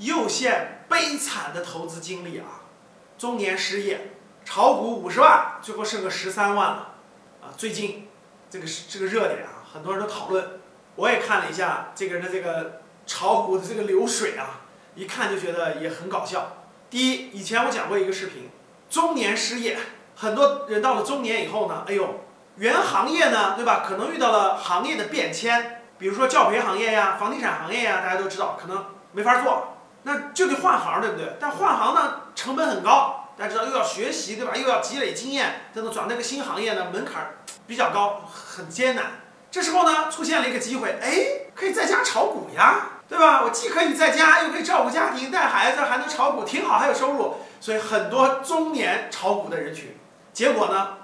[0.00, 2.64] 又现悲惨的投资经历啊，
[3.18, 4.12] 中年失业，
[4.46, 6.94] 炒股五十万，最后剩个十三万了，
[7.42, 8.08] 啊，最近
[8.48, 10.58] 这个是这个热点啊，很多人都讨论，
[10.96, 14.62] 我也看了一下这个人的这个炒股的这个流水啊，
[14.94, 16.56] 一看就觉得也很搞笑。
[16.88, 18.48] 第一，以前我讲过一个视频，
[18.88, 19.78] 中年失业，
[20.16, 22.24] 很多人到了中年以后呢，哎呦，
[22.56, 23.84] 原行业呢，对吧？
[23.86, 29.76] 可能遇到了行业的变迁，比如说教培行业呀、房地产行业呀，大家都知道，可能没法做。
[30.02, 31.36] 那就得换行，对不对？
[31.38, 34.56] 但换行呢，成本很高，大家知道又要学习，对吧？
[34.56, 37.34] 又要积累经验，等等，转那个新行业呢，门槛
[37.66, 39.04] 比较高，很艰难。
[39.50, 43.42] 这时候呢，出现了一个机会，哎，可以在家炒股呀，对吧？
[43.42, 47.36] 我既可以在家，又可以照顾家庭、带孩子，还能炒股，挺好，还有收入。
[47.60, 49.98] 所以很多中年炒股的人群，
[50.32, 50.96] 结果呢，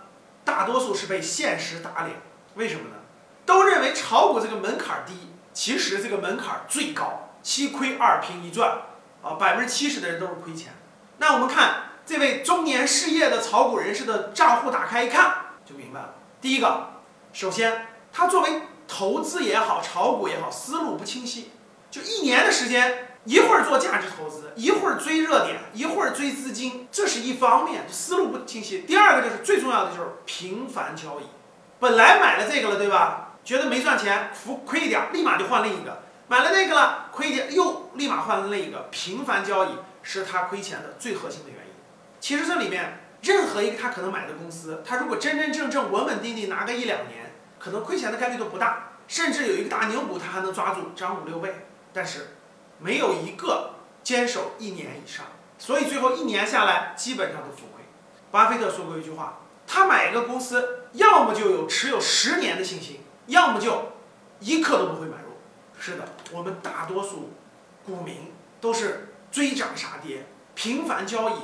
[0.42, 2.16] 大多数是被现实打脸。
[2.54, 2.96] 为什么呢？
[3.44, 7.22] 都认为炒股这个门槛低，其实这个门槛最高。
[7.42, 8.76] 七亏二平一赚，
[9.26, 10.72] 啊，百分之七十的人都是亏钱。
[11.18, 16.14] 那我们看这位中年失业的炒股人士的账户打开一看，就明白了。
[16.40, 16.90] 第一个，
[17.32, 21.50] 首先他作为投资也好，炒股也好，思路不清晰。
[21.90, 28.82] 就一年的时间，一会儿做价值投资，一会儿追热点，一会儿追资金，这是一方面，思路不清晰。
[28.82, 31.24] 第二个就是最重要的就是频繁交易。
[31.80, 33.34] 本来买了这个了，对吧？
[33.44, 36.02] 觉得没赚钱，浮亏一点，立马就换另一个。
[36.28, 39.70] 买了那个了，亏一点又立马换了一个，频繁交易
[40.02, 41.72] 是他亏钱的最核心的原因。
[42.20, 51.66] 其实这里面任何一个他可能买的公司，他如果真真正正稳稳定定拿个一两年，可能亏钱的概率都不大，甚至有一个大牛股他还能抓住涨五六倍。
[51.92, 52.36] 但是
[52.78, 55.24] 没有一个坚守一年以上，
[55.58, 57.82] 所以最后一年下来基本上都浮亏。
[58.30, 63.92] 巴菲特说过一句话，他买一个公司，要么就有持有十年的信心，要么就
[64.40, 65.38] 一刻都不会买入。
[65.78, 67.30] 是的，我们大多数
[67.86, 71.34] 股民都是追涨杀跌，频繁交易，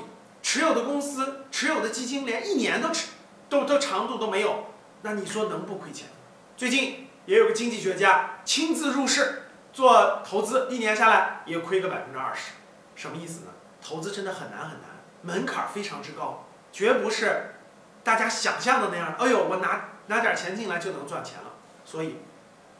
[0.42, 3.10] 持有的公司、持有的基金连一年都持
[3.48, 4.66] 都都长度都没有，
[5.02, 6.08] 那你说能不亏钱？
[6.56, 12.52] 最近也有个经济学家亲自入市做投资，一年下来也亏个百分之二十，
[12.96, 13.52] 什么意思呢？
[13.80, 14.90] 投资真的很难很难，
[15.22, 17.54] 门槛非常之高，绝不是
[18.02, 19.14] 大家想象的那样。
[19.18, 21.52] 哎呦，我拿拿点钱进来就能赚钱了，
[21.84, 22.16] 所以。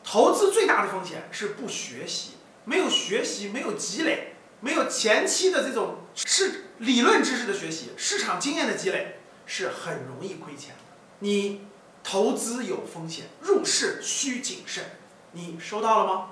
[0.05, 2.33] 投资最大的风险是不学习，
[2.65, 10.83] 没有学习，没有积累，没有前期的这种是理论知识的学习，市场经验的积累，是很容易亏钱的。
[11.21, 11.67] 你
[12.03, 14.85] 投资有风险，入市需谨慎。
[15.33, 16.31] 你收到了吗？